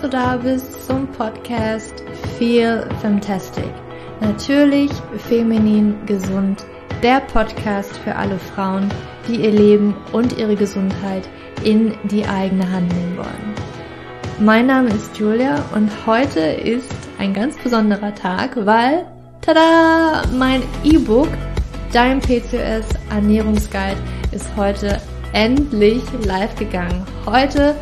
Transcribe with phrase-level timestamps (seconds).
[0.00, 2.02] dass du da bist zum Podcast
[2.38, 3.70] Feel Fantastic.
[4.20, 4.90] Natürlich
[5.28, 6.64] feminin gesund,
[7.02, 8.88] der Podcast für alle Frauen,
[9.28, 11.28] die ihr Leben und ihre Gesundheit
[11.64, 13.54] in die eigene Hand nehmen wollen.
[14.38, 19.04] Mein Name ist Julia und heute ist ein ganz besonderer Tag, weil,
[19.42, 21.28] tada, mein E-Book,
[21.92, 24.00] dein PCOS Ernährungsguide,
[24.32, 24.98] ist heute
[25.34, 27.04] endlich live gegangen.
[27.26, 27.74] Heute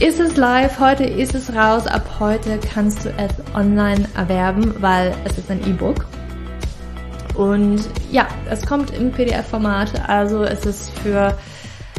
[0.00, 5.14] ist es live, heute ist es raus, ab heute kannst du es online erwerben, weil
[5.24, 6.04] es ist ein E-Book.
[7.34, 11.36] Und ja, es kommt im PDF-Format, also es ist für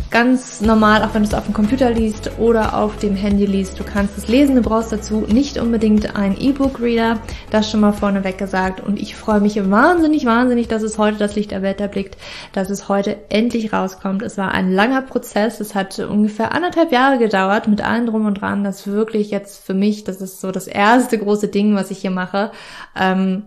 [0.09, 3.79] ganz normal, auch wenn du es auf dem Computer liest oder auf dem Handy liest.
[3.79, 7.20] Du kannst es lesen, du brauchst dazu nicht unbedingt einen E-Book-Reader.
[7.49, 8.80] Das schon mal vorneweg gesagt.
[8.80, 12.17] Und ich freue mich wahnsinnig, wahnsinnig, dass es heute das Licht der Welt erblickt,
[12.53, 14.22] dass es heute endlich rauskommt.
[14.22, 15.59] Es war ein langer Prozess.
[15.59, 18.64] Es hat ungefähr anderthalb Jahre gedauert mit allem drum und dran.
[18.64, 22.11] Das wirklich jetzt für mich, das ist so das erste große Ding, was ich hier
[22.11, 22.52] mache.
[22.95, 23.44] Ähm,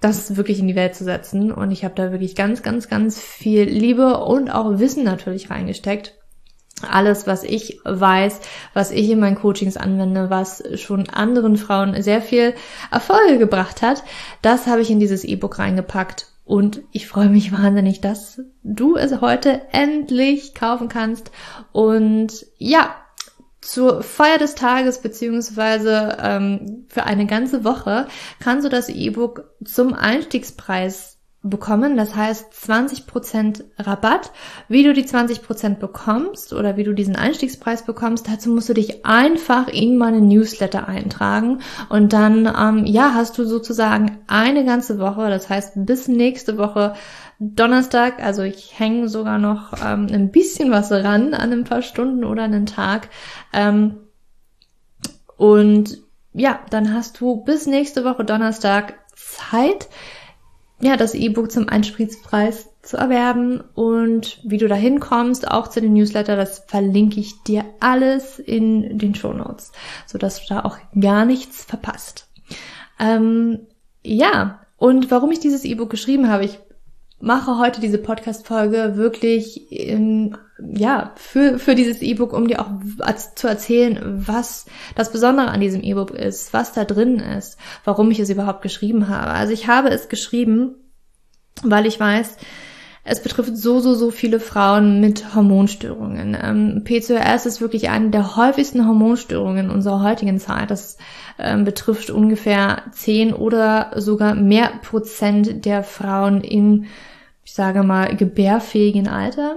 [0.00, 1.52] das wirklich in die Welt zu setzen.
[1.52, 6.14] Und ich habe da wirklich ganz, ganz, ganz viel Liebe und auch Wissen natürlich reingesteckt.
[6.88, 8.40] Alles, was ich weiß,
[8.72, 12.54] was ich in meinen Coachings anwende, was schon anderen Frauen sehr viel
[12.92, 14.04] Erfolge gebracht hat,
[14.42, 16.28] das habe ich in dieses E-Book reingepackt.
[16.44, 21.32] Und ich freue mich wahnsinnig, dass du es heute endlich kaufen kannst.
[21.72, 22.94] Und ja,
[23.68, 28.06] zur Feier des Tages beziehungsweise ähm, für eine ganze Woche
[28.40, 31.96] kannst du das E-Book zum Einstiegspreis bekommen.
[31.96, 34.32] Das heißt 20% Rabatt.
[34.68, 39.06] Wie du die 20% bekommst oder wie du diesen Einstiegspreis bekommst, dazu musst du dich
[39.06, 45.30] einfach in meine Newsletter eintragen und dann ähm, ja hast du sozusagen eine ganze Woche.
[45.30, 46.94] Das heißt bis nächste Woche
[47.38, 52.24] Donnerstag, also ich hänge sogar noch ähm, ein bisschen was ran an ein paar Stunden
[52.24, 53.10] oder einen Tag.
[53.52, 53.98] Ähm,
[55.36, 55.98] und
[56.32, 59.88] ja, dann hast du bis nächste Woche Donnerstag Zeit,
[60.80, 65.92] ja, das E-Book zum Einspritzpreis zu erwerben und wie du da hinkommst, auch zu den
[65.92, 69.72] Newsletter, das verlinke ich dir alles in den Show Notes,
[70.06, 72.28] sodass du da auch gar nichts verpasst.
[73.00, 73.66] Ähm,
[74.04, 76.60] ja, und warum ich dieses E-Book geschrieben habe, ich
[77.20, 82.70] mache heute diese Podcast-Folge wirklich in, ja, für, für dieses E-Book, um dir auch
[83.34, 88.20] zu erzählen, was das Besondere an diesem E-Book ist, was da drin ist, warum ich
[88.20, 89.32] es überhaupt geschrieben habe.
[89.32, 90.76] Also ich habe es geschrieben,
[91.62, 92.36] weil ich weiß,
[93.10, 96.36] es betrifft so, so, so viele Frauen mit Hormonstörungen.
[96.40, 100.70] Ähm, PCOS ist wirklich eine der häufigsten Hormonstörungen unserer heutigen Zeit.
[100.70, 100.98] Das
[101.38, 106.86] ähm, betrifft ungefähr 10 oder sogar mehr Prozent der Frauen in,
[107.48, 109.56] ich sage mal, gebärfähigen Alter.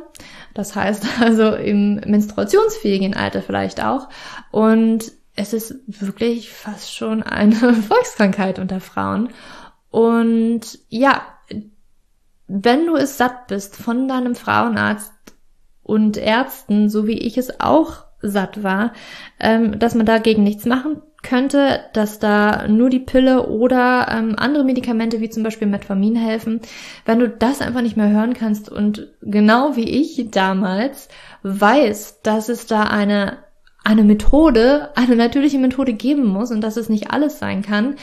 [0.54, 4.08] Das heißt also im menstruationsfähigen Alter vielleicht auch.
[4.50, 7.54] Und es ist wirklich fast schon eine
[7.90, 9.30] Volkskrankheit unter Frauen.
[9.90, 11.22] Und ja,
[12.48, 15.12] wenn du es satt bist von deinem Frauenarzt
[15.84, 18.94] und Ärzten, so wie ich es auch satt war,
[19.38, 24.64] ähm, dass man dagegen nichts machen könnte, dass da nur die Pille oder ähm, andere
[24.64, 26.62] Medikamente wie zum Beispiel Metformin helfen.
[27.06, 31.10] Wenn du das einfach nicht mehr hören kannst und genau wie ich damals
[31.44, 33.38] weißt, dass es da eine
[33.84, 37.96] eine Methode, eine natürliche Methode geben muss und dass es nicht alles sein kann,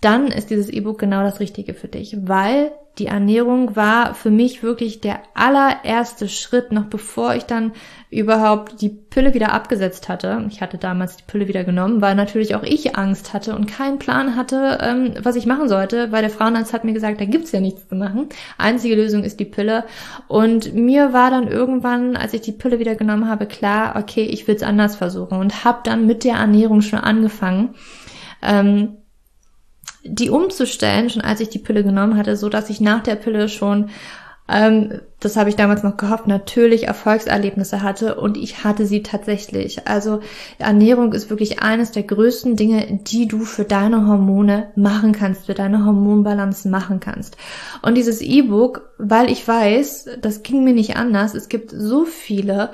[0.00, 4.62] dann ist dieses E-Book genau das Richtige für dich, weil die Ernährung war für mich
[4.62, 7.72] wirklich der allererste Schritt, noch bevor ich dann
[8.10, 10.44] überhaupt die Pille wieder abgesetzt hatte.
[10.50, 13.98] Ich hatte damals die Pille wieder genommen, weil natürlich auch ich Angst hatte und keinen
[13.98, 17.52] Plan hatte, ähm, was ich machen sollte, weil der Frauenarzt hat mir gesagt, da gibt's
[17.52, 18.28] ja nichts zu machen.
[18.58, 19.84] Einzige Lösung ist die Pille.
[20.26, 24.48] Und mir war dann irgendwann, als ich die Pille wieder genommen habe, klar, okay, ich
[24.48, 27.74] will's anders versuchen und habe dann mit der Ernährung schon angefangen.
[28.42, 28.96] Ähm,
[30.04, 33.48] die umzustellen, schon als ich die Pille genommen hatte, so dass ich nach der Pille
[33.48, 33.90] schon,
[34.48, 39.86] ähm, das habe ich damals noch gehofft, natürlich Erfolgserlebnisse hatte und ich hatte sie tatsächlich.
[39.86, 40.20] Also
[40.58, 45.54] Ernährung ist wirklich eines der größten Dinge, die du für deine Hormone machen kannst, für
[45.54, 47.36] deine Hormonbalance machen kannst.
[47.82, 52.70] Und dieses E-Book, weil ich weiß, das ging mir nicht anders, es gibt so viele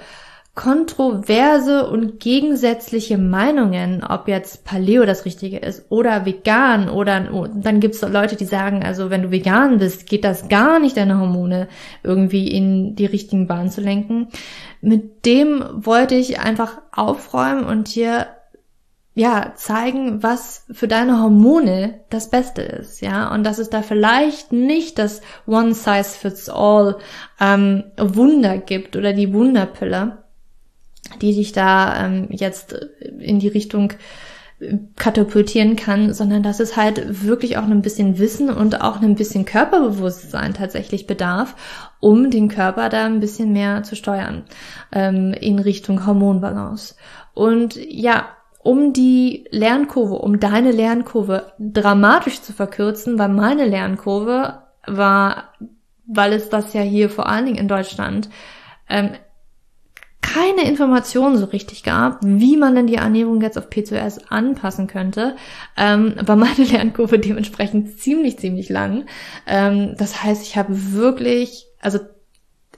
[0.57, 7.21] kontroverse und gegensätzliche Meinungen, ob jetzt Paleo das Richtige ist oder vegan oder
[7.55, 10.97] dann gibt es Leute, die sagen, also wenn du vegan bist, geht das gar nicht,
[10.97, 11.69] deine Hormone
[12.03, 14.29] irgendwie in die richtigen Bahnen zu lenken.
[14.81, 18.27] Mit dem wollte ich einfach aufräumen und dir
[19.13, 24.53] ja, zeigen, was für deine Hormone das Beste ist, ja, und dass es da vielleicht
[24.53, 26.97] nicht das One Size Fits All
[27.41, 30.19] ähm, Wunder gibt oder die Wunderpille,
[31.21, 32.73] die dich da ähm, jetzt
[33.19, 33.93] in die Richtung
[34.97, 39.45] katapultieren kann, sondern dass es halt wirklich auch ein bisschen Wissen und auch ein bisschen
[39.45, 41.55] Körperbewusstsein tatsächlich bedarf,
[42.01, 44.45] um den Körper da ein bisschen mehr zu steuern
[44.93, 46.95] ähm, in Richtung Hormonbalance.
[47.35, 48.29] Und ja,
[48.63, 55.53] um die Lernkurve, um deine Lernkurve dramatisch zu verkürzen, weil meine Lernkurve war,
[56.07, 58.31] weil es das ja hier vor allen Dingen in Deutschland
[58.89, 59.11] ähm,
[60.33, 65.37] keine Informationen so richtig gab, wie man denn die Ernährung jetzt auf P2S anpassen könnte,
[65.77, 69.07] ähm, war meine Lernkurve dementsprechend ziemlich, ziemlich lang.
[69.47, 72.01] Ähm, das heißt, ich habe wirklich, also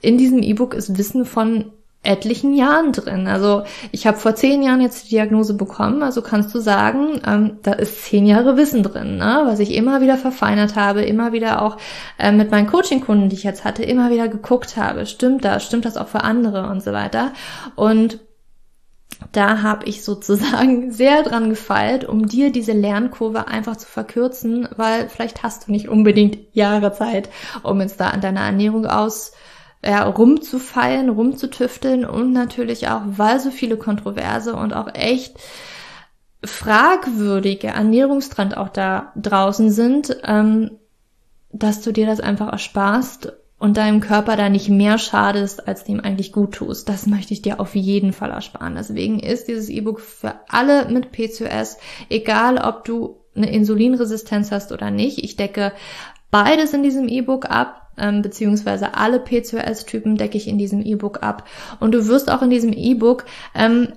[0.01, 3.27] in diesem E-Book ist Wissen von etlichen Jahren drin.
[3.27, 7.57] Also ich habe vor zehn Jahren jetzt die Diagnose bekommen, also kannst du sagen, ähm,
[7.61, 9.41] da ist zehn Jahre Wissen drin, ne?
[9.45, 11.77] was ich immer wieder verfeinert habe, immer wieder auch
[12.17, 15.83] äh, mit meinen Coaching-Kunden, die ich jetzt hatte, immer wieder geguckt habe, stimmt das, stimmt
[15.83, 17.33] das auch für andere und so weiter.
[17.75, 18.19] Und
[19.33, 25.09] da habe ich sozusagen sehr dran gefeilt, um dir diese Lernkurve einfach zu verkürzen, weil
[25.09, 27.29] vielleicht hast du nicht unbedingt Jahre Zeit,
[27.63, 29.33] um jetzt da an deiner Ernährung aus
[29.83, 35.37] ja, rumzufeilen, rumzutüfteln und natürlich auch, weil so viele Kontroverse und auch echt
[36.43, 40.71] fragwürdige Ernährungstrend auch da draußen sind, ähm,
[41.51, 45.99] dass du dir das einfach ersparst und deinem Körper da nicht mehr schadest, als dem
[45.99, 46.87] eigentlich gut tust.
[46.87, 48.75] Das möchte ich dir auf jeden Fall ersparen.
[48.75, 51.77] Deswegen ist dieses E-Book für alle mit PCOS,
[52.09, 55.23] egal ob du eine Insulinresistenz hast oder nicht.
[55.23, 55.73] Ich decke
[56.31, 61.47] beides in diesem E-Book ab ähm, beziehungsweise alle PCOS-Typen decke ich in diesem E-Book ab.
[61.79, 63.25] Und du wirst auch in diesem E-Book
[63.55, 63.89] ähm,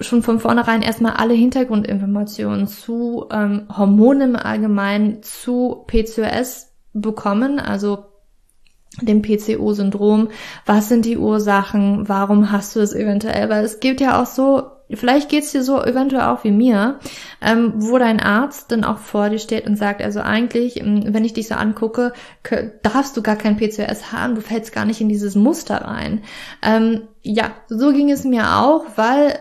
[0.00, 8.04] schon von vornherein erstmal alle Hintergrundinformationen zu ähm, Hormonen im Allgemeinen, zu PCOS bekommen, also
[9.02, 10.28] dem PCO-Syndrom.
[10.66, 12.08] Was sind die Ursachen?
[12.08, 13.48] Warum hast du es eventuell?
[13.48, 16.98] Weil es gibt ja auch so vielleicht geht's dir so eventuell auch wie mir,
[17.40, 21.24] ähm, wo dein Arzt dann auch vor dir steht und sagt, also eigentlich, ähm, wenn
[21.24, 22.12] ich dich so angucke,
[22.82, 26.22] darfst du gar kein PCOS haben, du fällst gar nicht in dieses Muster rein.
[26.62, 29.38] Ähm, ja, so ging es mir auch, weil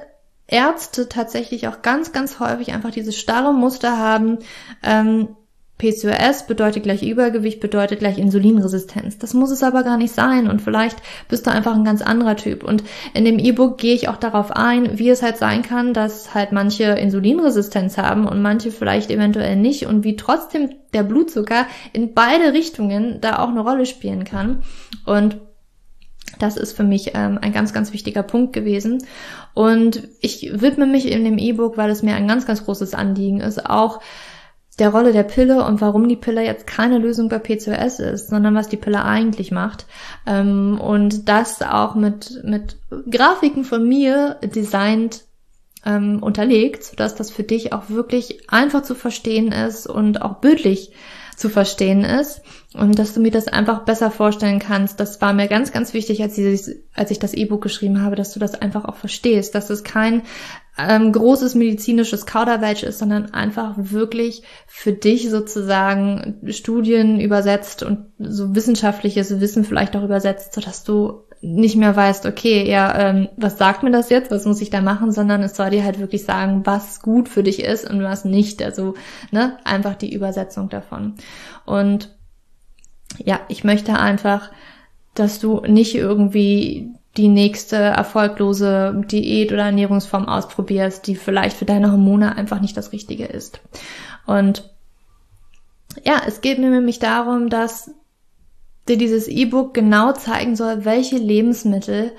[0.48, 4.40] Ärzte tatsächlich auch ganz, ganz häufig einfach dieses starre Muster haben,
[4.84, 5.36] ähm,
[5.78, 9.20] PCOS bedeutet gleich Übergewicht, bedeutet gleich Insulinresistenz.
[9.20, 10.98] Das muss es aber gar nicht sein und vielleicht
[11.30, 12.64] bist du einfach ein ganz anderer Typ.
[12.64, 12.84] Und
[13.14, 16.52] in dem E-Book gehe ich auch darauf ein, wie es halt sein kann, dass halt
[16.52, 22.54] manche Insulinresistenz haben und manche vielleicht eventuell nicht und wie trotzdem der Blutzucker in beide
[22.54, 24.64] Richtungen da auch eine Rolle spielen kann.
[25.06, 25.38] Und
[26.40, 29.04] das ist für mich ähm, ein ganz, ganz wichtiger Punkt gewesen.
[29.54, 33.42] Und ich widme mich in dem E-Book, weil es mir ein ganz, ganz großes Anliegen
[33.42, 34.02] ist, auch
[34.80, 38.56] der Rolle der Pille und warum die Pille jetzt keine Lösung bei PCOS ist, sondern
[38.56, 39.86] was die Pille eigentlich macht.
[40.26, 42.78] Ähm, und das auch mit, mit
[43.10, 45.24] Grafiken von mir designt
[45.86, 50.92] ähm, unterlegt, sodass das für dich auch wirklich einfach zu verstehen ist und auch bildlich
[51.36, 52.42] zu verstehen ist
[52.74, 55.00] und dass du mir das einfach besser vorstellen kannst.
[55.00, 58.34] Das war mir ganz, ganz wichtig, als, dieses, als ich das E-Book geschrieben habe, dass
[58.34, 60.24] du das einfach auch verstehst, dass es kein
[60.78, 68.56] ähm, großes medizinisches Kauderwelsch ist, sondern einfach wirklich für dich sozusagen Studien übersetzt und so
[68.56, 73.84] wissenschaftliches Wissen vielleicht auch übersetzt, sodass du nicht mehr weißt, okay, ja, ähm, was sagt
[73.84, 76.66] mir das jetzt, was muss ich da machen, sondern es soll dir halt wirklich sagen,
[76.66, 78.62] was gut für dich ist und was nicht.
[78.64, 78.96] Also,
[79.32, 81.16] ne, einfach die Übersetzung davon.
[81.66, 82.16] Und
[83.24, 84.52] ja, ich möchte einfach,
[85.14, 91.92] dass du nicht irgendwie die nächste erfolglose Diät oder Ernährungsform ausprobierst, die vielleicht für deine
[91.92, 93.60] Hormone einfach nicht das Richtige ist.
[94.26, 94.70] Und
[96.06, 97.92] ja, es geht mir nämlich darum, dass
[98.88, 102.14] dir dieses E-Book genau zeigen soll, welche Lebensmittel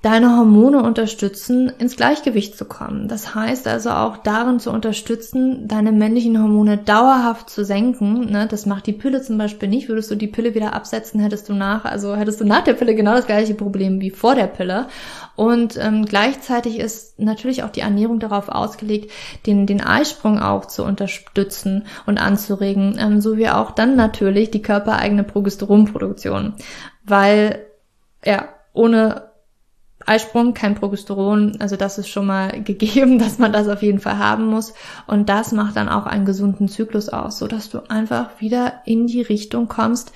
[0.00, 3.08] deine Hormone unterstützen, ins Gleichgewicht zu kommen.
[3.08, 8.30] Das heißt also auch darin zu unterstützen, deine männlichen Hormone dauerhaft zu senken.
[8.30, 8.46] Ne?
[8.48, 9.88] Das macht die Pille zum Beispiel nicht.
[9.88, 12.94] Würdest du die Pille wieder absetzen, hättest du nach, also hättest du nach der Pille
[12.94, 14.86] genau das gleiche Problem wie vor der Pille.
[15.34, 19.10] Und ähm, gleichzeitig ist natürlich auch die Ernährung darauf ausgelegt,
[19.46, 24.62] den, den Eisprung auch zu unterstützen und anzuregen, ähm, so wie auch dann natürlich die
[24.62, 26.54] körpereigene Progesteronproduktion.
[27.04, 27.64] Weil
[28.24, 29.27] ja, ohne
[30.08, 34.18] Eisprung, kein Progesteron, also das ist schon mal gegeben, dass man das auf jeden Fall
[34.18, 34.74] haben muss.
[35.06, 39.06] Und das macht dann auch einen gesunden Zyklus aus, so dass du einfach wieder in
[39.06, 40.12] die Richtung kommst,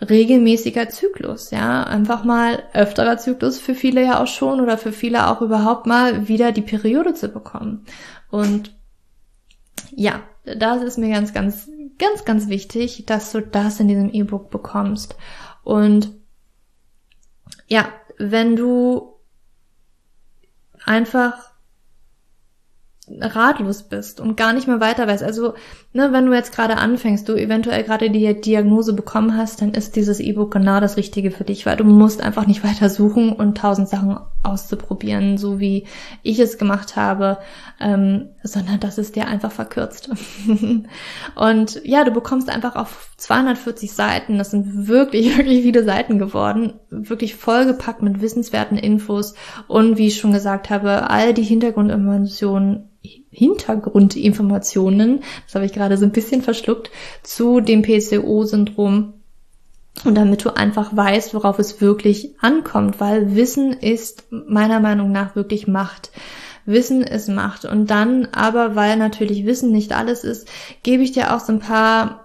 [0.00, 5.28] regelmäßiger Zyklus, ja, einfach mal öfterer Zyklus für viele ja auch schon oder für viele
[5.28, 7.84] auch überhaupt mal wieder die Periode zu bekommen.
[8.30, 8.74] Und
[9.94, 14.50] ja, das ist mir ganz, ganz, ganz, ganz wichtig, dass du das in diesem E-Book
[14.50, 15.16] bekommst.
[15.62, 16.10] Und
[17.66, 19.14] ja, wenn du
[20.84, 21.52] einfach
[23.08, 25.22] ratlos bist und gar nicht mehr weiter weißt.
[25.22, 25.54] Also
[25.94, 29.94] ne, wenn du jetzt gerade anfängst, du eventuell gerade die Diagnose bekommen hast, dann ist
[29.94, 33.56] dieses E-Book genau das Richtige für dich, weil du musst einfach nicht weiter suchen und
[33.56, 35.86] tausend Sachen auszuprobieren, so wie
[36.22, 37.38] ich es gemacht habe,
[37.80, 40.10] ähm, sondern das ist dir einfach verkürzt.
[41.36, 46.74] und ja, du bekommst einfach auf 240 Seiten, das sind wirklich, wirklich viele Seiten geworden,
[46.90, 49.34] wirklich vollgepackt mit wissenswerten Infos
[49.68, 52.90] und wie ich schon gesagt habe, all die Hintergrundinformationen
[53.30, 56.90] Hintergrundinformationen, das habe ich gerade so ein bisschen verschluckt,
[57.22, 59.14] zu dem PCO-Syndrom.
[60.04, 65.36] Und damit du einfach weißt, worauf es wirklich ankommt, weil Wissen ist meiner Meinung nach
[65.36, 66.10] wirklich Macht.
[66.66, 67.64] Wissen ist Macht.
[67.64, 70.48] Und dann aber, weil natürlich Wissen nicht alles ist,
[70.82, 72.24] gebe ich dir auch so ein paar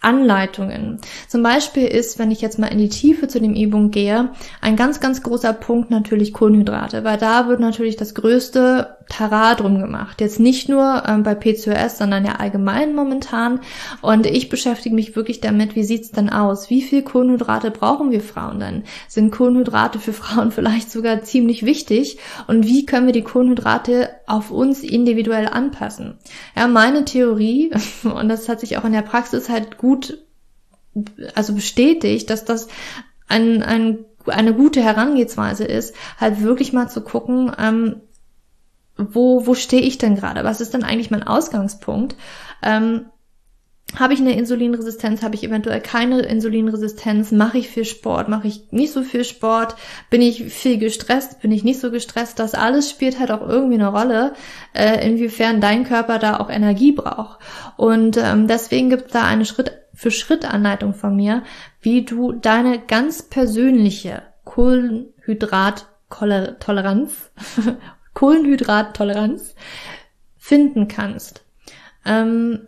[0.00, 1.00] Anleitungen.
[1.26, 4.30] Zum Beispiel ist, wenn ich jetzt mal in die Tiefe zu dem E-Book gehe,
[4.60, 9.80] ein ganz, ganz großer Punkt natürlich Kohlenhydrate, weil da wird natürlich das größte Tara drum
[9.80, 10.20] gemacht.
[10.20, 13.60] Jetzt nicht nur ähm, bei PCOS, sondern ja allgemein momentan.
[14.02, 16.70] Und ich beschäftige mich wirklich damit, wie sieht's denn aus?
[16.70, 18.84] Wie viel Kohlenhydrate brauchen wir Frauen denn?
[19.08, 22.18] Sind Kohlenhydrate für Frauen vielleicht sogar ziemlich wichtig?
[22.46, 26.18] Und wie können wir die Kohlenhydrate auf uns individuell anpassen?
[26.56, 27.72] Ja, meine Theorie,
[28.02, 30.18] und das hat sich auch in der Praxis halt gut,
[31.34, 32.68] also bestätigt, dass das
[33.28, 33.98] ein, ein
[34.28, 38.00] eine gute Herangehensweise ist, halt wirklich mal zu gucken, ähm,
[38.96, 40.44] wo, wo stehe ich denn gerade?
[40.44, 42.16] Was ist denn eigentlich mein Ausgangspunkt?
[42.62, 43.06] Ähm,
[43.94, 45.22] habe ich eine Insulinresistenz?
[45.22, 47.30] Habe ich eventuell keine Insulinresistenz?
[47.30, 48.28] Mache ich viel Sport?
[48.28, 49.76] Mache ich nicht so viel Sport?
[50.10, 51.40] Bin ich viel gestresst?
[51.40, 52.40] Bin ich nicht so gestresst?
[52.40, 54.34] Das alles spielt halt auch irgendwie eine Rolle,
[54.74, 57.38] äh, inwiefern dein Körper da auch Energie braucht.
[57.76, 61.42] Und ähm, deswegen gibt es da eine Schritt für Schritt Anleitung von mir,
[61.80, 67.30] wie du deine ganz persönliche Kohlenhydrattoleranz
[68.16, 69.54] Kohlenhydrattoleranz
[70.36, 71.44] finden kannst.
[72.04, 72.66] Ähm,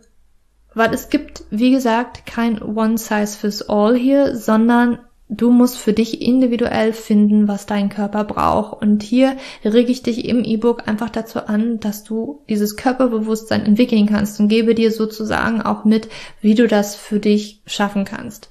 [0.73, 5.93] weil es gibt, wie gesagt, kein One Size Fits All hier, sondern du musst für
[5.93, 8.81] dich individuell finden, was dein Körper braucht.
[8.81, 14.05] Und hier rege ich dich im E-Book einfach dazu an, dass du dieses Körperbewusstsein entwickeln
[14.05, 16.09] kannst und gebe dir sozusagen auch mit,
[16.41, 18.49] wie du das für dich schaffen kannst.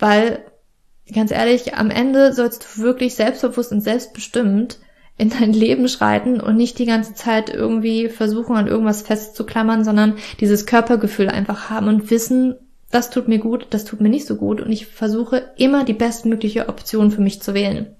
[0.00, 0.44] Weil,
[1.12, 4.78] ganz ehrlich, am Ende sollst du wirklich selbstbewusst und selbstbestimmt
[5.16, 10.16] in dein Leben schreiten und nicht die ganze Zeit irgendwie versuchen, an irgendwas festzuklammern, sondern
[10.40, 12.56] dieses Körpergefühl einfach haben und wissen,
[12.90, 15.94] das tut mir gut, das tut mir nicht so gut und ich versuche immer die
[15.94, 17.96] bestmögliche Option für mich zu wählen.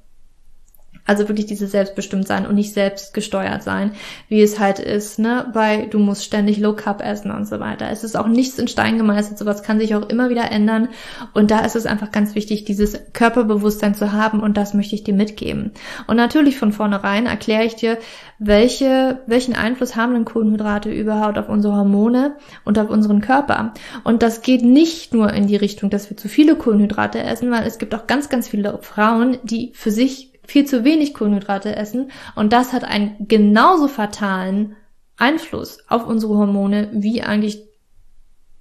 [1.06, 3.92] Also wirklich diese selbstbestimmt sein und nicht selbst gesteuert sein,
[4.28, 7.90] wie es halt ist, ne, bei du musst ständig Low Carb essen und so weiter.
[7.90, 10.88] Es ist auch nichts in Stein gemeißelt, sowas kann sich auch immer wieder ändern
[11.34, 15.04] und da ist es einfach ganz wichtig, dieses Körperbewusstsein zu haben und das möchte ich
[15.04, 15.73] dir mitgeben.
[16.06, 17.99] Und natürlich von vornherein erkläre ich dir,
[18.38, 23.75] welche, welchen Einfluss haben denn Kohlenhydrate überhaupt auf unsere Hormone und auf unseren Körper.
[24.02, 27.66] Und das geht nicht nur in die Richtung, dass wir zu viele Kohlenhydrate essen, weil
[27.66, 32.11] es gibt auch ganz, ganz viele Frauen, die für sich viel zu wenig Kohlenhydrate essen
[32.35, 34.77] und das hat einen genauso fatalen
[35.17, 37.63] Einfluss auf unsere Hormone wie eigentlich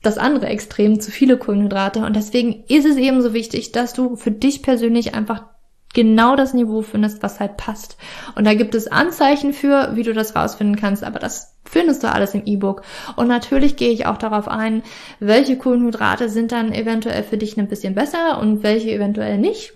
[0.03, 2.05] das andere Extrem, zu viele Kohlenhydrate.
[2.05, 5.45] Und deswegen ist es eben so wichtig, dass du für dich persönlich einfach
[5.93, 7.97] genau das Niveau findest, was halt passt.
[8.35, 12.11] Und da gibt es Anzeichen für, wie du das rausfinden kannst, aber das findest du
[12.11, 12.81] alles im E-Book.
[13.15, 14.83] Und natürlich gehe ich auch darauf ein,
[15.19, 19.73] welche Kohlenhydrate sind dann eventuell für dich ein bisschen besser und welche eventuell nicht.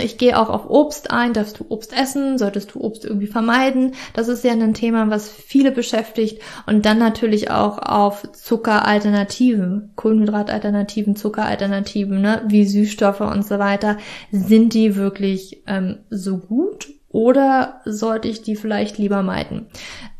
[0.00, 1.32] Ich gehe auch auf Obst ein.
[1.32, 2.38] Darfst du Obst essen?
[2.38, 3.94] Solltest du Obst irgendwie vermeiden?
[4.14, 6.40] Das ist ja ein Thema, was viele beschäftigt.
[6.66, 12.42] Und dann natürlich auch auf Zuckeralternativen, Kohlenhydratalternativen, Zuckeralternativen, ne?
[12.46, 13.98] wie Süßstoffe und so weiter.
[14.30, 16.88] Sind die wirklich ähm, so gut?
[17.10, 19.66] Oder sollte ich die vielleicht lieber meiden?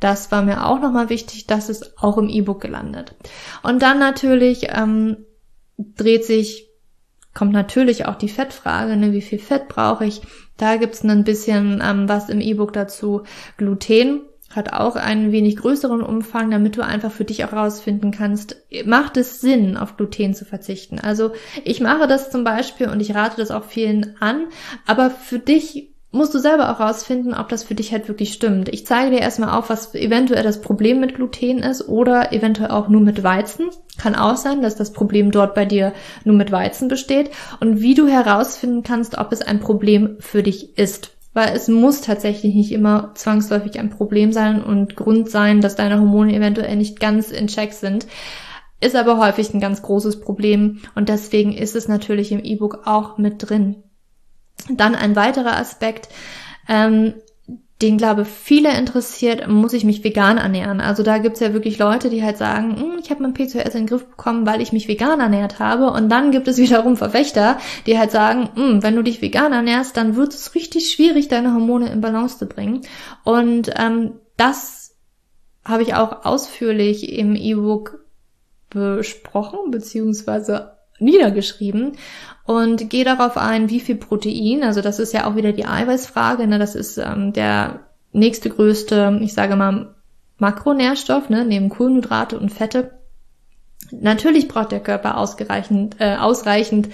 [0.01, 1.47] Das war mir auch nochmal wichtig.
[1.47, 3.15] Das ist auch im E-Book gelandet.
[3.63, 5.19] Und dann natürlich ähm,
[5.77, 6.68] dreht sich
[7.39, 10.23] kommt natürlich auch die Fettfrage, ne, wie viel Fett brauche ich?
[10.57, 13.23] Da gibt's ein bisschen ähm, was im E-Book dazu.
[13.57, 18.57] Gluten hat auch einen wenig größeren Umfang, damit du einfach für dich auch rausfinden kannst,
[18.87, 20.99] macht es Sinn, auf Gluten zu verzichten?
[20.99, 21.31] Also
[21.63, 24.49] ich mache das zum Beispiel und ich rate das auch vielen an,
[24.85, 28.69] aber für dich musst du selber auch rausfinden, ob das für dich halt wirklich stimmt.
[28.71, 32.89] Ich zeige dir erstmal auf, was eventuell das Problem mit Gluten ist oder eventuell auch
[32.89, 33.67] nur mit Weizen.
[33.99, 35.93] Kann auch sein, dass das Problem dort bei dir
[36.25, 40.79] nur mit Weizen besteht und wie du herausfinden kannst, ob es ein Problem für dich
[40.79, 41.15] ist.
[41.35, 46.01] Weil es muss tatsächlich nicht immer zwangsläufig ein Problem sein und Grund sein, dass deine
[46.01, 48.07] Hormone eventuell nicht ganz in Check sind.
[48.81, 53.19] Ist aber häufig ein ganz großes Problem und deswegen ist es natürlich im E-Book auch
[53.19, 53.83] mit drin.
[54.71, 56.09] Dann ein weiterer Aspekt,
[56.69, 57.15] ähm,
[57.81, 60.81] den glaube viele interessiert, muss ich mich vegan ernähren.
[60.81, 63.83] Also da gibt's ja wirklich Leute, die halt sagen, hm, ich habe mein P2S in
[63.83, 65.93] den Griff bekommen, weil ich mich vegan ernährt habe.
[65.93, 69.97] Und dann gibt es wiederum Verfechter, die halt sagen, hm, wenn du dich vegan ernährst,
[69.97, 72.81] dann wird es richtig schwierig, deine Hormone in Balance zu bringen.
[73.23, 74.97] Und ähm, das
[75.65, 78.05] habe ich auch ausführlich im E-Book
[78.71, 81.93] besprochen, beziehungsweise niedergeschrieben
[82.49, 86.47] und gehe darauf ein, wie viel Protein, also das ist ja auch wieder die Eiweißfrage,
[86.47, 87.81] ne, das ist ähm, der
[88.13, 89.95] nächste größte, ich sage mal,
[90.39, 92.93] Makronährstoff, ne, neben Kohlenhydrate und Fette.
[93.91, 96.89] Natürlich braucht der Körper ausreichend, äh, ausreichend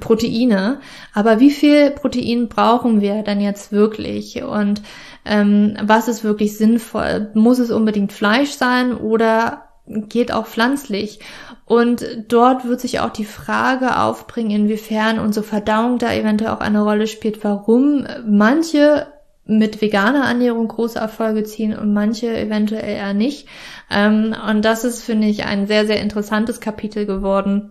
[0.00, 0.80] Proteine,
[1.14, 4.42] aber wie viel Protein brauchen wir denn jetzt wirklich?
[4.42, 4.82] Und
[5.24, 7.30] ähm, was ist wirklich sinnvoll?
[7.34, 11.20] Muss es unbedingt Fleisch sein oder geht auch pflanzlich?
[11.64, 16.82] Und dort wird sich auch die Frage aufbringen, inwiefern unsere Verdauung da eventuell auch eine
[16.82, 19.06] Rolle spielt, warum manche
[19.46, 23.48] mit veganer Ernährung große Erfolge ziehen und manche eventuell eher nicht.
[23.90, 27.70] Ähm, und das ist, finde ich, ein sehr, sehr interessantes Kapitel geworden,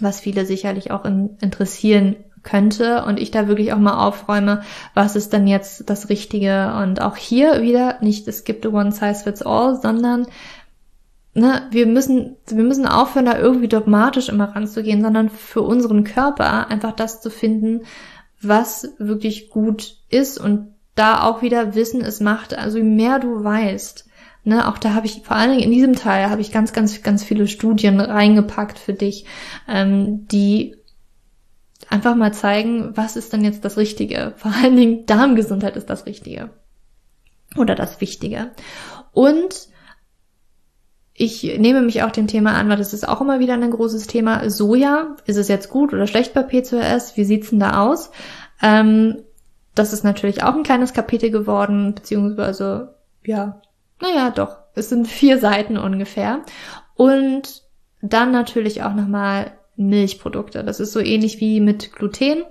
[0.00, 4.62] was viele sicherlich auch interessieren könnte und ich da wirklich auch mal aufräume,
[4.94, 9.24] was ist denn jetzt das Richtige und auch hier wieder nicht, es gibt one size
[9.24, 10.26] fits all, sondern
[11.38, 16.68] ne, wir müssen, wir müssen aufhören, da irgendwie dogmatisch immer ranzugehen, sondern für unseren Körper
[16.68, 17.82] einfach das zu finden,
[18.40, 22.56] was wirklich gut ist und da auch wieder Wissen es macht.
[22.56, 24.08] Also je mehr du weißt,
[24.44, 27.02] ne, auch da habe ich vor allen Dingen in diesem Teil habe ich ganz, ganz,
[27.02, 29.26] ganz viele Studien reingepackt für dich,
[29.68, 30.76] ähm, die
[31.88, 34.34] einfach mal zeigen, was ist denn jetzt das Richtige.
[34.36, 36.50] Vor allen Dingen Darmgesundheit ist das Richtige
[37.56, 38.50] oder das Wichtige.
[39.12, 39.68] Und
[41.18, 44.06] ich nehme mich auch dem Thema an, weil das ist auch immer wieder ein großes
[44.06, 44.48] Thema.
[44.48, 47.16] Soja, ist es jetzt gut oder schlecht bei P2S?
[47.16, 48.12] Wie sieht's denn da aus?
[48.62, 49.18] Ähm,
[49.74, 53.60] das ist natürlich auch ein kleines Kapitel geworden, beziehungsweise, ja,
[54.00, 56.42] naja, doch, es sind vier Seiten ungefähr.
[56.94, 57.64] Und
[58.00, 60.62] dann natürlich auch nochmal Milchprodukte.
[60.62, 62.44] Das ist so ähnlich wie mit Gluten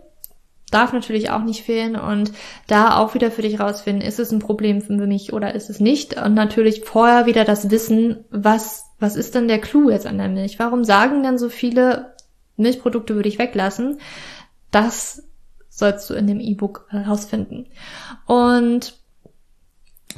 [0.71, 2.31] darf natürlich auch nicht fehlen und
[2.67, 5.79] da auch wieder für dich rausfinden, ist es ein Problem für mich oder ist es
[5.79, 10.17] nicht und natürlich vorher wieder das Wissen, was was ist denn der Clou jetzt an
[10.17, 10.59] der Milch?
[10.59, 12.13] Warum sagen dann so viele
[12.55, 13.99] Milchprodukte würde ich weglassen?
[14.71, 15.23] Das
[15.69, 17.67] sollst du in dem E-Book herausfinden.
[18.25, 18.97] Und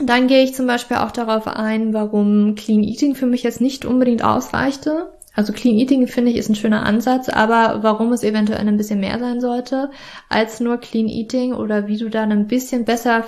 [0.01, 3.83] dann gehe ich zum Beispiel auch darauf ein, warum Clean Eating für mich jetzt nicht
[3.83, 5.11] unbedingt ausreichte.
[5.39, 8.99] Also Clean Eating finde ich ist ein schöner Ansatz, aber warum es eventuell ein bisschen
[8.99, 9.89] mehr sein sollte
[10.27, 13.23] als nur Clean Eating oder wie du dann ein bisschen besser,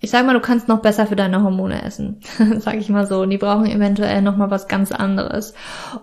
[0.00, 2.20] ich sag mal, du kannst noch besser für deine Hormone essen,
[2.58, 3.22] sag ich mal so.
[3.22, 5.54] Und die brauchen eventuell noch mal was ganz anderes.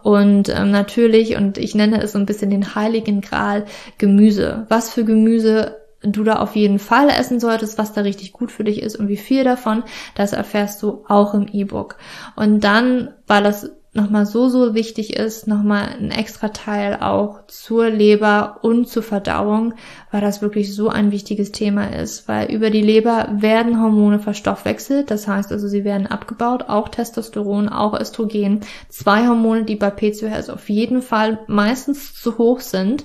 [0.02, 3.66] Und ähm, natürlich, und ich nenne es so ein bisschen den heiligen Gral
[4.00, 4.66] Gemüse.
[4.70, 8.64] Was für Gemüse du da auf jeden Fall essen solltest, was da richtig gut für
[8.64, 9.84] dich ist und wie viel davon,
[10.16, 11.98] das erfährst du auch im E-Book.
[12.36, 17.90] Und dann, weil das nochmal so, so wichtig ist, nochmal ein extra Teil auch zur
[17.90, 19.74] Leber und zur Verdauung,
[20.12, 25.12] weil das wirklich so ein wichtiges Thema ist, weil über die Leber werden Hormone verstoffwechselt,
[25.12, 30.50] das heißt also, sie werden abgebaut, auch Testosteron, auch Östrogen, zwei Hormone, die bei PCOS
[30.50, 33.04] auf jeden Fall meistens zu hoch sind,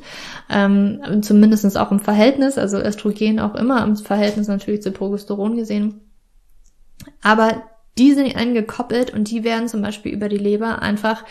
[0.49, 6.01] ähm, zumindest auch im Verhältnis, also Östrogen auch immer im Verhältnis natürlich zu Progesteron gesehen.
[7.23, 7.63] Aber
[7.99, 11.25] die sind angekoppelt und die werden zum Beispiel über die Leber einfach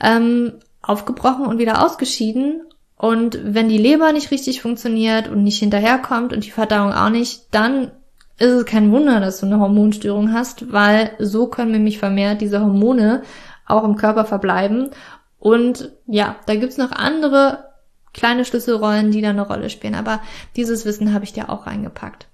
[0.00, 2.62] ähm, aufgebrochen und wieder ausgeschieden.
[2.96, 7.46] Und wenn die Leber nicht richtig funktioniert und nicht hinterherkommt und die Verdauung auch nicht,
[7.50, 7.90] dann
[8.38, 12.60] ist es kein Wunder, dass du eine Hormonstörung hast, weil so können nämlich vermehrt diese
[12.60, 13.22] Hormone
[13.66, 14.90] auch im Körper verbleiben.
[15.38, 17.71] Und ja, da gibt's noch andere
[18.14, 19.94] kleine Schlüsselrollen, die da eine Rolle spielen.
[19.94, 20.20] Aber
[20.56, 22.26] dieses Wissen habe ich dir auch reingepackt.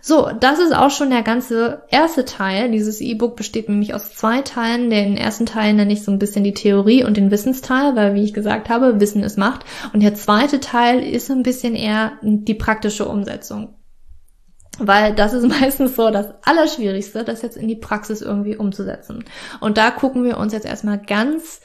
[0.00, 2.70] So, das ist auch schon der ganze erste Teil.
[2.70, 4.90] Dieses E-Book besteht nämlich aus zwei Teilen.
[4.90, 8.24] Den ersten Teil nenne ich so ein bisschen die Theorie und den Wissensteil, weil, wie
[8.24, 9.64] ich gesagt habe, Wissen ist Macht.
[9.92, 13.74] Und der zweite Teil ist ein bisschen eher die praktische Umsetzung.
[14.78, 19.24] Weil das ist meistens so das Allerschwierigste, das jetzt in die Praxis irgendwie umzusetzen.
[19.60, 21.60] Und da gucken wir uns jetzt erstmal ganz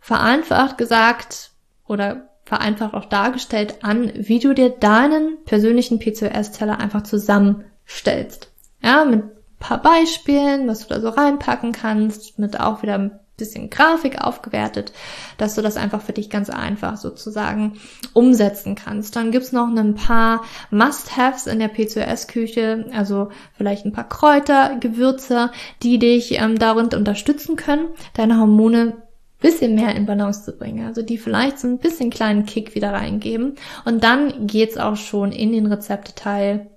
[0.00, 1.52] vereinfacht gesagt
[1.86, 8.50] oder vereinfacht auch dargestellt an, wie du dir deinen persönlichen PCOS-Teller einfach zusammenstellst.
[8.82, 9.24] Ja, mit
[9.58, 14.92] paar Beispielen, was du da so reinpacken kannst, mit auch wieder ein bisschen Grafik aufgewertet,
[15.36, 17.74] dass du das einfach für dich ganz einfach sozusagen
[18.14, 19.14] umsetzen kannst.
[19.16, 25.50] Dann gibt's noch ein paar Must-Haves in der PCOS-Küche, also vielleicht ein paar Kräuter, Gewürze,
[25.82, 29.02] die dich ähm, darin unterstützen können, deine Hormone
[29.40, 30.86] bisschen mehr in Balance zu bringen.
[30.86, 33.56] Also die vielleicht so ein bisschen kleinen Kick wieder reingeben.
[33.84, 36.70] Und dann geht's auch schon in den Rezepteteil,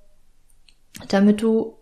[1.07, 1.77] damit du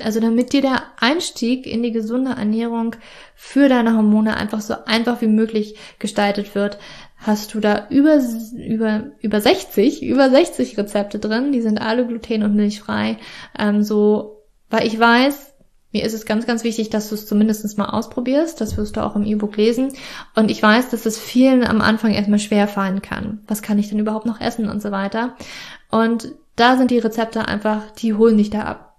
[0.00, 2.94] Also damit dir der Einstieg in die gesunde Ernährung
[3.34, 6.78] für deine Hormone einfach so einfach wie möglich gestaltet wird,
[7.16, 8.20] hast du da über,
[8.56, 11.52] über, über 60, über 60 Rezepte drin.
[11.52, 13.18] Die sind alle gluten- und milchfrei.
[13.58, 15.47] Ähm, so, weil ich weiß,
[15.92, 18.60] mir ist es ganz, ganz wichtig, dass du es zumindest mal ausprobierst.
[18.60, 19.92] Das wirst du auch im E-Book lesen.
[20.34, 23.42] Und ich weiß, dass es vielen am Anfang erstmal schwer fallen kann.
[23.46, 25.34] Was kann ich denn überhaupt noch essen und so weiter.
[25.90, 28.96] Und da sind die Rezepte einfach, die holen dich da ab.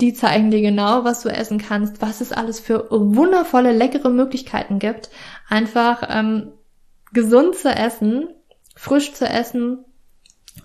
[0.00, 4.80] Die zeigen dir genau, was du essen kannst, was es alles für wundervolle, leckere Möglichkeiten
[4.80, 5.10] gibt,
[5.48, 6.52] einfach ähm,
[7.12, 8.28] gesund zu essen,
[8.74, 9.84] frisch zu essen,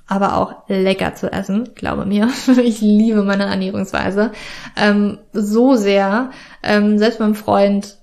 [0.09, 2.29] aber auch lecker zu essen, glaube mir.
[2.63, 4.31] Ich liebe meine Ernährungsweise
[4.75, 6.31] ähm, so sehr.
[6.63, 7.99] Ähm, selbst mein Freund,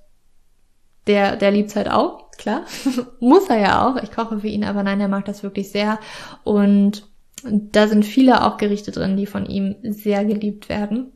[1.08, 2.62] der, der liebt's halt auch, klar.
[3.20, 4.02] Muss er ja auch.
[4.02, 5.98] Ich koche für ihn, aber nein, er mag das wirklich sehr.
[6.44, 7.08] Und
[7.42, 11.12] da sind viele auch Gerichte drin, die von ihm sehr geliebt werden.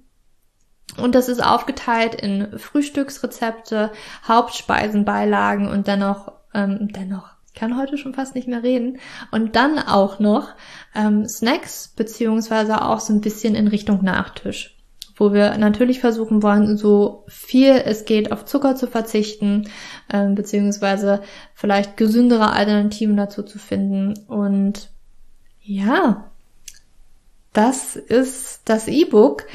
[0.97, 3.93] Und das ist aufgeteilt in Frühstücksrezepte,
[4.27, 8.99] Hauptspeisen, Beilagen und dennoch, ähm, dennoch, kann heute schon fast nicht mehr reden.
[9.31, 10.49] Und dann auch noch
[10.95, 14.77] ähm, Snacks, beziehungsweise auch so ein bisschen in Richtung Nachtisch.
[15.17, 19.69] Wo wir natürlich versuchen wollen, so viel es geht auf Zucker zu verzichten,
[20.11, 21.23] ähm, beziehungsweise
[21.55, 24.15] vielleicht gesündere Alternativen dazu zu finden.
[24.29, 24.89] Und
[25.61, 26.31] ja,
[27.53, 29.47] das ist das E-Book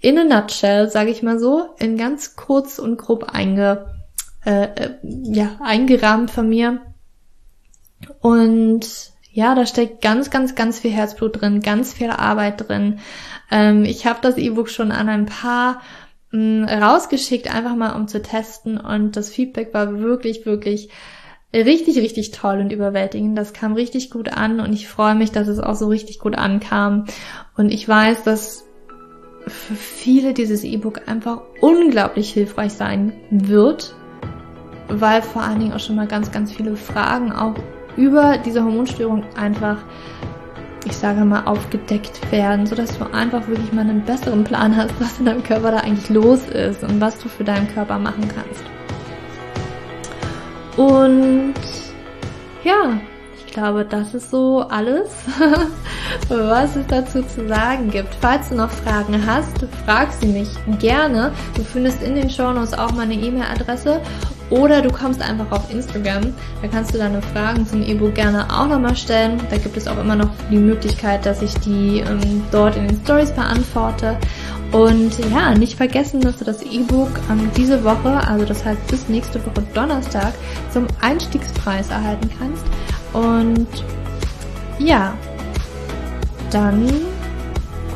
[0.00, 3.86] in a nutshell, sage ich mal so, in ganz kurz und grob einge,
[4.44, 6.80] äh, äh, ja, eingerahmt von mir.
[8.20, 13.00] Und ja, da steckt ganz, ganz, ganz viel Herzblut drin, ganz viel Arbeit drin.
[13.50, 15.80] Ähm, ich habe das E-Book schon an ein paar
[16.32, 20.90] mh, mm, rausgeschickt, einfach mal um zu testen und das Feedback war wirklich, wirklich
[21.54, 23.36] richtig, richtig toll und überwältigend.
[23.36, 26.36] Das kam richtig gut an und ich freue mich, dass es auch so richtig gut
[26.36, 27.06] ankam.
[27.56, 28.64] Und ich weiß, dass
[29.46, 33.94] für viele dieses E-Book einfach unglaublich hilfreich sein wird,
[34.88, 37.54] weil vor allen Dingen auch schon mal ganz, ganz viele Fragen auch
[37.96, 39.78] über diese Hormonstörung einfach,
[40.84, 45.18] ich sage mal, aufgedeckt werden, sodass du einfach wirklich mal einen besseren Plan hast, was
[45.18, 48.64] in deinem Körper da eigentlich los ist und was du für deinen Körper machen kannst.
[50.76, 51.54] Und
[52.64, 52.98] ja,
[53.36, 55.10] ich glaube, das ist so alles,
[56.28, 58.14] was es dazu zu sagen gibt.
[58.20, 61.32] Falls du noch Fragen hast, frag sie mich gerne.
[61.54, 64.00] Du findest in den Shownotes auch meine E-Mail-Adresse
[64.52, 66.34] oder du kommst einfach auf Instagram.
[66.60, 69.40] Da kannst du deine Fragen zum E-Book gerne auch nochmal stellen.
[69.50, 73.00] Da gibt es auch immer noch die Möglichkeit, dass ich die ähm, dort in den
[73.02, 74.18] Stories beantworte.
[74.70, 79.08] Und ja, nicht vergessen, dass du das E-Book ähm, diese Woche, also das heißt bis
[79.08, 80.34] nächste Woche Donnerstag,
[80.70, 82.64] zum Einstiegspreis erhalten kannst.
[83.14, 83.68] Und
[84.78, 85.14] ja,
[86.50, 86.86] dann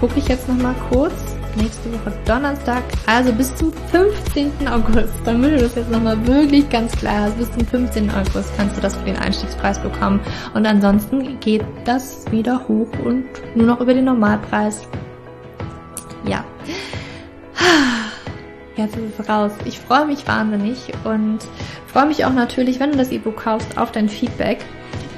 [0.00, 1.25] gucke ich jetzt nochmal kurz.
[1.56, 4.68] Nächste Woche Donnerstag, also bis zum 15.
[4.68, 8.10] August, damit du das jetzt nochmal wirklich ganz klar hast, bis zum 15.
[8.10, 10.20] August kannst du das für den Einstiegspreis bekommen.
[10.54, 14.86] Und ansonsten geht das wieder hoch und nur noch über den Normalpreis.
[16.28, 16.44] Ja.
[18.76, 19.52] Jetzt ist es raus.
[19.64, 21.38] Ich freue mich wahnsinnig und
[21.86, 24.58] freue mich auch natürlich, wenn du das E-Book kaufst, auf dein Feedback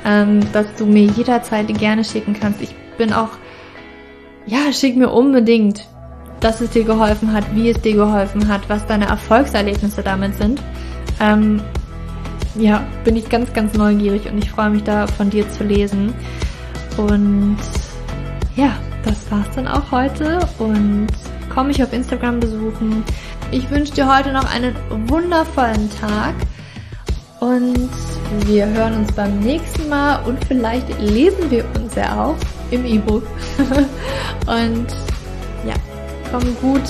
[0.04, 2.62] ähm, dass du mir jederzeit gerne schicken kannst.
[2.62, 3.30] Ich bin auch,
[4.46, 5.86] ja, schick mir unbedingt,
[6.40, 10.62] dass es dir geholfen hat, wie es dir geholfen hat, was deine Erfolgserlebnisse damit sind.
[11.20, 11.60] Ähm,
[12.54, 16.14] ja, bin ich ganz, ganz neugierig und ich freue mich da von dir zu lesen.
[16.96, 17.58] Und
[18.56, 21.08] ja, das war's dann auch heute und
[21.52, 23.04] komm mich auf Instagram besuchen.
[23.50, 24.74] Ich wünsche dir heute noch einen
[25.08, 26.34] wundervollen Tag
[27.40, 27.88] und
[28.46, 32.36] wir hören uns beim nächsten Mal und vielleicht lesen wir uns ja auch
[32.70, 33.22] im E-Book.
[34.46, 34.86] und
[36.30, 36.82] komm gut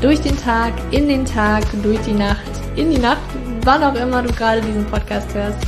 [0.00, 3.20] durch den Tag, in den Tag, durch die Nacht, in die Nacht,
[3.64, 5.58] wann auch immer du gerade diesen Podcast hörst.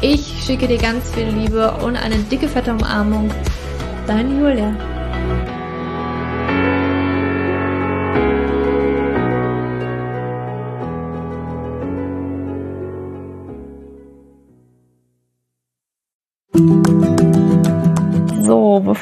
[0.00, 3.30] Ich schicke dir ganz viel Liebe und eine dicke, fette Umarmung.
[4.06, 4.95] Dein Julia.